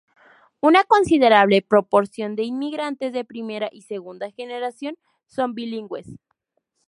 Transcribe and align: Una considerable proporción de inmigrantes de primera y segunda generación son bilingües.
Una 0.61 0.83
considerable 0.83 1.61
proporción 1.61 2.35
de 2.35 2.41
inmigrantes 2.41 3.13
de 3.13 3.23
primera 3.23 3.69
y 3.71 3.83
segunda 3.83 4.31
generación 4.31 4.97
son 5.27 5.53
bilingües. 5.53 6.17